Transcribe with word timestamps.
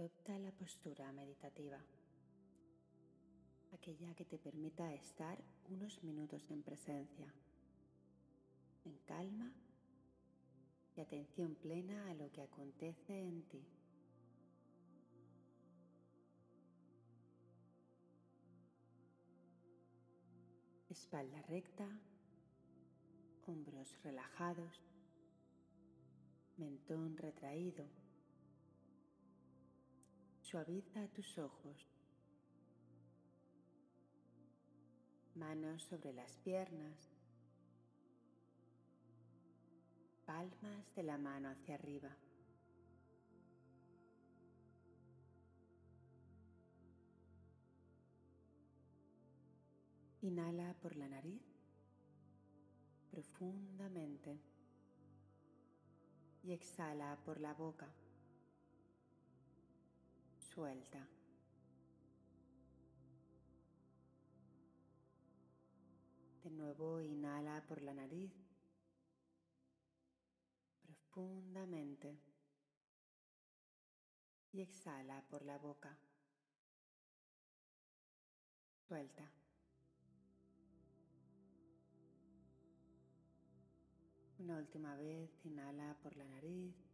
Adopta 0.00 0.38
la 0.38 0.50
postura 0.50 1.12
meditativa, 1.12 1.78
aquella 3.74 4.14
que 4.14 4.24
te 4.24 4.38
permita 4.38 4.94
estar 4.94 5.38
unos 5.68 6.02
minutos 6.02 6.50
en 6.50 6.62
presencia, 6.62 7.30
en 8.86 8.96
calma 9.00 9.52
y 10.96 11.02
atención 11.02 11.54
plena 11.54 12.08
a 12.08 12.14
lo 12.14 12.32
que 12.32 12.40
acontece 12.40 13.20
en 13.20 13.42
ti. 13.42 13.62
Espalda 20.88 21.42
recta, 21.42 21.86
hombros 23.46 24.02
relajados, 24.02 24.80
mentón 26.56 27.18
retraído. 27.18 28.09
Suaviza 30.50 31.06
tus 31.14 31.38
ojos. 31.38 31.86
Manos 35.36 35.84
sobre 35.84 36.12
las 36.12 36.38
piernas. 36.38 37.08
Palmas 40.26 40.92
de 40.96 41.04
la 41.04 41.18
mano 41.18 41.50
hacia 41.50 41.76
arriba. 41.76 42.16
Inhala 50.22 50.74
por 50.82 50.96
la 50.96 51.06
nariz 51.06 51.44
profundamente 53.12 54.36
y 56.42 56.50
exhala 56.50 57.16
por 57.24 57.38
la 57.40 57.54
boca. 57.54 57.86
Suelta. 60.54 61.06
De 66.42 66.50
nuevo 66.50 67.00
inhala 67.00 67.64
por 67.68 67.80
la 67.82 67.94
nariz 67.94 68.32
profundamente 70.82 72.18
y 74.50 74.60
exhala 74.62 75.22
por 75.28 75.44
la 75.44 75.56
boca. 75.58 75.96
Suelta. 78.88 79.30
Una 84.40 84.58
última 84.58 84.96
vez, 84.96 85.30
inhala 85.44 85.96
por 86.02 86.16
la 86.16 86.24
nariz. 86.24 86.89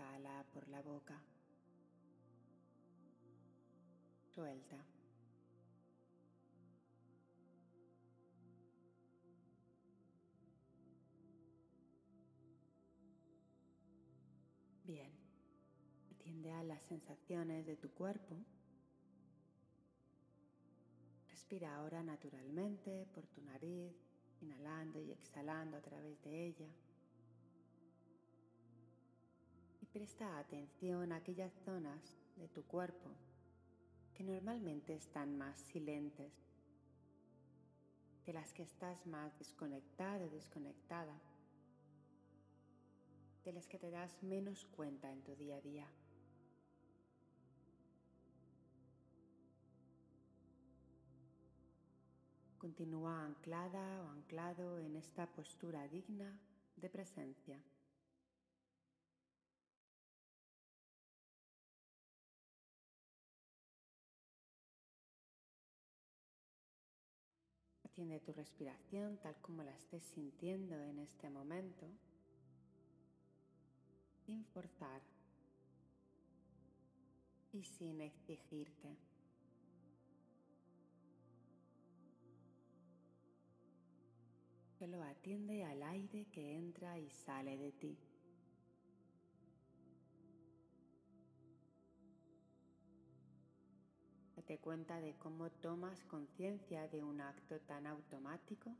Exhala 0.00 0.44
por 0.54 0.66
la 0.68 0.80
boca. 0.80 1.14
Suelta. 4.34 4.76
Bien, 14.84 15.12
atiende 16.10 16.50
a 16.52 16.62
las 16.62 16.82
sensaciones 16.84 17.66
de 17.66 17.76
tu 17.76 17.90
cuerpo 17.90 18.38
Respira 21.28 21.76
ahora 21.76 22.02
naturalmente 22.02 23.06
por 23.12 23.26
tu 23.26 23.42
nariz, 23.42 23.92
inhalando 24.40 24.98
y 25.02 25.12
exhalando 25.12 25.76
a 25.76 25.82
través 25.82 26.22
de 26.22 26.46
ella. 26.46 26.68
Presta 29.92 30.38
atención 30.38 31.10
a 31.10 31.16
aquellas 31.16 31.52
zonas 31.64 32.16
de 32.36 32.46
tu 32.48 32.62
cuerpo 32.62 33.10
que 34.14 34.22
normalmente 34.22 34.94
están 34.94 35.36
más 35.36 35.58
silentes, 35.58 36.32
de 38.24 38.32
las 38.32 38.52
que 38.52 38.62
estás 38.62 39.04
más 39.06 39.36
desconectado 39.38 40.26
o 40.26 40.30
desconectada, 40.30 41.18
de 43.44 43.52
las 43.52 43.66
que 43.66 43.78
te 43.78 43.90
das 43.90 44.22
menos 44.22 44.64
cuenta 44.66 45.10
en 45.10 45.22
tu 45.22 45.34
día 45.34 45.56
a 45.56 45.60
día. 45.60 45.86
Continúa 52.58 53.24
anclada 53.24 54.02
o 54.04 54.10
anclado 54.10 54.78
en 54.78 54.94
esta 54.94 55.26
postura 55.26 55.88
digna 55.88 56.38
de 56.76 56.90
presencia. 56.90 57.58
Atiende 68.00 68.20
tu 68.20 68.32
respiración 68.32 69.18
tal 69.18 69.36
como 69.42 69.62
la 69.62 69.72
estés 69.72 70.02
sintiendo 70.14 70.74
en 70.84 71.00
este 71.00 71.28
momento, 71.28 71.86
sin 74.24 74.42
forzar 74.42 75.02
y 77.52 77.62
sin 77.62 78.00
exigirte. 78.00 78.96
Solo 84.78 85.02
atiende 85.02 85.62
al 85.66 85.82
aire 85.82 86.24
que 86.32 86.56
entra 86.56 86.98
y 86.98 87.10
sale 87.10 87.58
de 87.58 87.72
ti. 87.72 87.98
Date 94.40 94.56
cuenta 94.56 94.98
de 95.02 95.12
cómo 95.16 95.50
tomas 95.50 96.02
conciencia 96.04 96.88
de 96.88 97.04
un 97.04 97.20
acto 97.20 97.60
tan 97.60 97.86
automático 97.86 98.74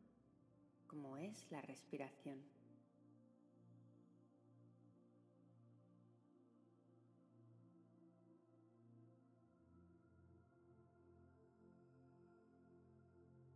como 0.87 1.19
es 1.19 1.47
la 1.50 1.60
respiración. 1.60 2.43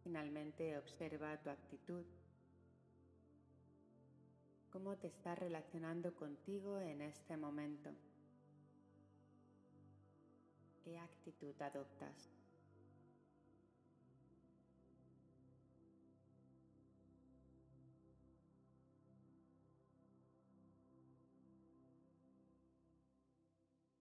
Finalmente 0.03 0.77
observa 0.77 1.41
tu 1.41 1.49
actitud 1.49 2.05
cómo 4.71 4.95
te 4.99 5.07
estás 5.07 5.39
relacionando 5.39 6.15
contigo 6.15 6.79
en 6.81 7.01
este 7.01 7.39
momento. 7.39 7.89
¿Qué 10.85 10.99
actitud 10.99 11.55
adoptas? 11.63 12.31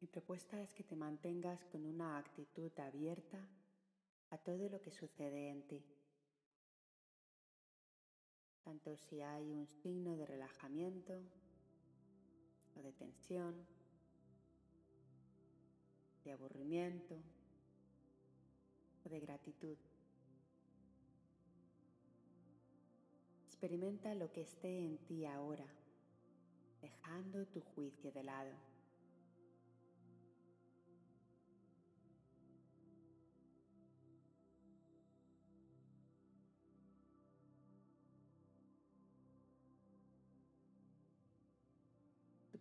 Mi 0.01 0.07
propuesta 0.07 0.61
es 0.61 0.73
que 0.73 0.83
te 0.83 0.97
mantengas 0.97 1.63
con 1.71 1.85
una 1.85 2.17
actitud 2.17 2.77
abierta 2.77 3.39
a 4.31 4.37
todo 4.37 4.67
lo 4.67 4.81
que 4.81 4.91
sucede 4.91 5.49
en 5.49 5.65
ti 5.65 5.81
tanto 8.63 8.95
si 8.95 9.21
hay 9.21 9.51
un 9.51 9.67
signo 9.67 10.15
de 10.15 10.25
relajamiento 10.25 11.21
o 12.75 12.81
de 12.81 12.93
tensión, 12.93 13.67
de 16.23 16.31
aburrimiento 16.31 17.15
o 19.05 19.09
de 19.09 19.19
gratitud. 19.19 19.77
Experimenta 23.45 24.13
lo 24.15 24.31
que 24.31 24.41
esté 24.41 24.79
en 24.79 24.97
ti 24.99 25.25
ahora, 25.25 25.65
dejando 26.81 27.45
tu 27.47 27.61
juicio 27.61 28.11
de 28.11 28.23
lado. 28.23 28.72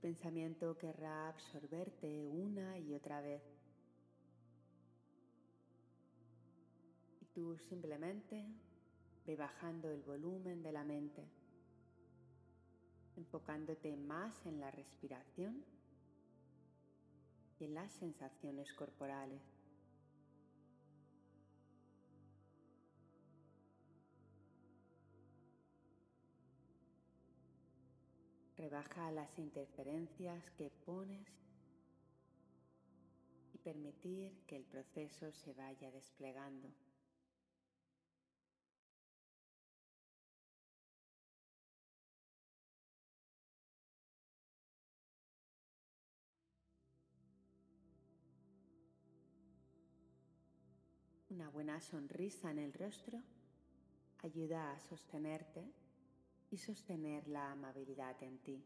Pensamiento 0.02 0.76
querrá 0.76 1.28
absorberte 1.28 2.26
una 2.26 2.76
y 2.76 2.92
otra 2.92 3.20
vez. 3.20 3.40
Y 7.20 7.24
tú 7.26 7.56
simplemente 7.56 8.44
ve 9.24 9.36
bajando 9.36 9.92
el 9.92 10.02
volumen 10.02 10.60
de 10.64 10.72
la 10.72 10.82
mente, 10.82 11.22
enfocándote 13.16 13.96
más 13.96 14.44
en 14.44 14.58
la 14.58 14.72
respiración 14.72 15.64
y 17.60 17.64
en 17.64 17.74
las 17.74 17.92
sensaciones 17.92 18.72
corporales. 18.72 19.51
Rebaja 28.62 29.10
las 29.10 29.40
interferencias 29.40 30.48
que 30.52 30.70
pones 30.70 31.26
y 33.52 33.58
permitir 33.58 34.38
que 34.46 34.54
el 34.54 34.62
proceso 34.62 35.32
se 35.32 35.52
vaya 35.52 35.90
desplegando. 35.90 36.68
Una 51.30 51.48
buena 51.48 51.80
sonrisa 51.80 52.52
en 52.52 52.60
el 52.60 52.72
rostro 52.72 53.20
ayuda 54.22 54.70
a 54.70 54.78
sostenerte 54.78 55.81
y 56.52 56.58
sostener 56.58 57.26
la 57.28 57.50
amabilidad 57.52 58.22
en 58.22 58.38
ti. 58.40 58.62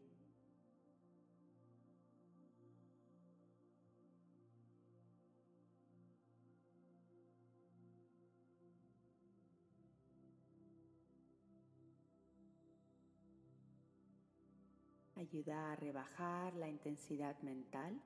Ayuda 15.15 15.71
a 15.71 15.75
rebajar 15.77 16.55
la 16.55 16.67
intensidad 16.67 17.39
mental 17.41 17.99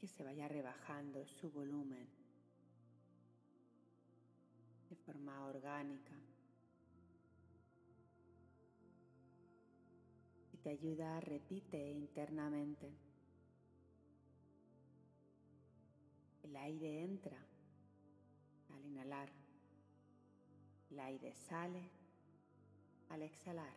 que 0.00 0.06
se 0.06 0.22
vaya 0.22 0.48
rebajando 0.48 1.26
su 1.26 1.50
volumen 1.50 2.19
forma 5.06 5.46
orgánica. 5.46 6.14
Y 10.52 10.58
te 10.58 10.70
ayuda, 10.70 11.20
repite 11.20 11.90
internamente. 11.90 12.92
El 16.42 16.56
aire 16.56 17.02
entra 17.02 17.38
al 18.74 18.84
inhalar. 18.84 19.30
El 20.90 21.00
aire 21.00 21.34
sale 21.34 21.90
al 23.10 23.22
exhalar. 23.22 23.76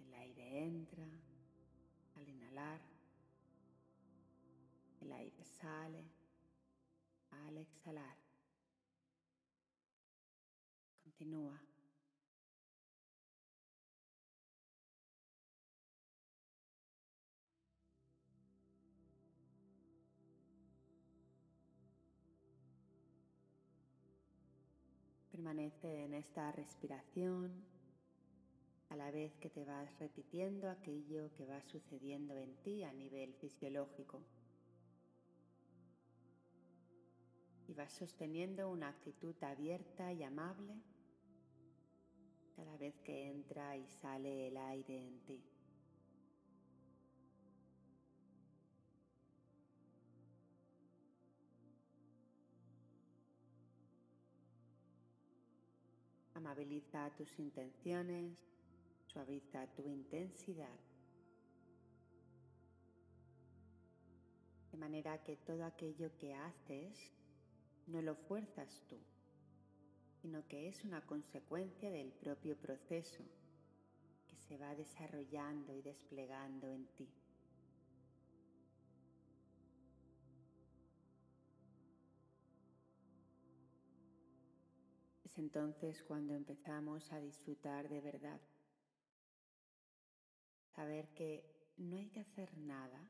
El 0.00 0.14
aire 0.14 0.64
entra 0.64 1.06
el 5.06 5.12
aire 5.12 5.44
sale 5.44 6.15
al 7.56 7.62
exhalar. 7.62 8.16
Continúa. 11.02 11.60
Permanece 25.30 26.04
en 26.04 26.14
esta 26.14 26.52
respiración 26.52 27.64
a 28.88 28.96
la 28.96 29.10
vez 29.10 29.36
que 29.38 29.50
te 29.50 29.64
vas 29.64 29.98
repitiendo 29.98 30.70
aquello 30.70 31.32
que 31.34 31.46
va 31.46 31.60
sucediendo 31.62 32.36
en 32.36 32.54
ti 32.62 32.84
a 32.84 32.92
nivel 32.92 33.34
fisiológico. 33.34 34.22
Vas 37.76 37.92
sosteniendo 37.92 38.70
una 38.70 38.88
actitud 38.88 39.34
abierta 39.42 40.12
y 40.12 40.22
amable 40.22 40.74
cada 42.56 42.76
vez 42.78 42.98
que 43.00 43.30
entra 43.30 43.76
y 43.76 43.86
sale 43.86 44.48
el 44.48 44.56
aire 44.56 45.06
en 45.06 45.20
ti. 45.20 45.44
Amabiliza 56.34 57.10
tus 57.16 57.38
intenciones 57.38 58.56
Suaviza 59.16 59.66
tu 59.68 59.88
intensidad. 59.88 60.78
De 64.70 64.76
manera 64.76 65.22
que 65.24 65.36
todo 65.36 65.64
aquello 65.64 66.10
que 66.18 66.34
haces 66.34 67.14
no 67.86 68.02
lo 68.02 68.16
fuerzas 68.16 68.82
tú, 68.88 68.98
sino 70.20 70.46
que 70.48 70.68
es 70.68 70.84
una 70.84 71.00
consecuencia 71.06 71.90
del 71.90 72.12
propio 72.12 72.56
proceso 72.56 73.24
que 74.26 74.36
se 74.36 74.56
va 74.58 74.74
desarrollando 74.74 75.72
y 75.74 75.82
desplegando 75.82 76.68
en 76.68 76.86
ti. 76.94 77.08
Es 85.24 85.38
entonces 85.38 86.02
cuando 86.02 86.34
empezamos 86.34 87.12
a 87.12 87.20
disfrutar 87.20 87.88
de 87.88 88.00
verdad 88.00 88.40
saber 90.74 91.08
que 91.14 91.42
no 91.78 91.96
hay 91.96 92.08
que 92.08 92.20
hacer 92.20 92.56
nada, 92.58 93.08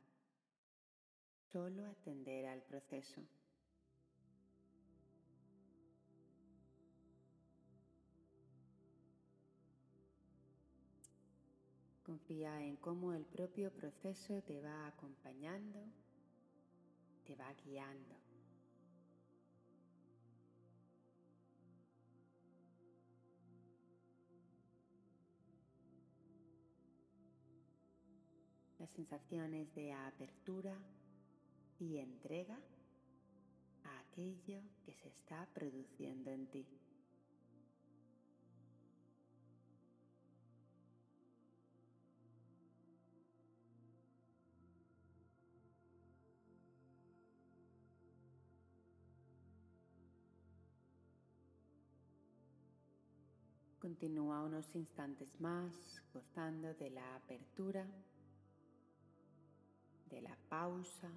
solo 1.53 1.87
atender 1.87 2.47
al 2.47 2.63
proceso. 2.63 3.23
Confía 12.17 12.65
en 12.65 12.77
cómo 12.77 13.13
el 13.13 13.27
propio 13.27 13.71
proceso 13.71 14.41
te 14.41 14.59
va 14.59 14.87
acompañando, 14.87 15.85
te 17.27 17.37
va 17.37 17.53
guiando. 17.63 18.17
sensaciones 28.95 29.75
de 29.75 29.93
apertura 29.93 30.75
y 31.79 31.99
entrega 31.99 32.59
a 33.85 33.99
aquello 33.99 34.63
que 34.87 34.95
se 34.95 35.09
está 35.09 35.47
produciendo 35.53 36.31
en 36.31 36.47
ti. 36.47 36.67
Continúa 53.87 54.43
unos 54.43 54.75
instantes 54.75 55.41
más 55.41 55.73
gozando 56.13 56.75
de 56.75 56.91
la 56.91 57.15
apertura 57.15 57.87
de 60.11 60.23
la 60.23 60.37
pausa 60.49 61.09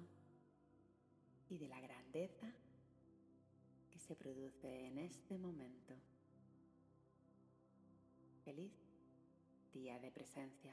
y 1.48 1.58
de 1.58 1.66
la 1.66 1.80
grandeza 1.80 2.46
que 3.90 3.98
se 3.98 4.14
produce 4.14 4.86
en 4.86 4.98
este 4.98 5.36
momento. 5.36 5.94
Feliz 8.44 8.70
día 9.72 9.98
de 9.98 10.12
presencia. 10.12 10.72